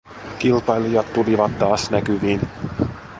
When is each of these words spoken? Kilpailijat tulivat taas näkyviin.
Kilpailijat 0.39 1.11
tulivat 1.13 1.53
taas 1.59 1.89
näkyviin. 1.91 2.41